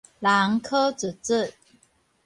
[0.03, 0.03] 人
[0.61, 1.53] 洘秫秫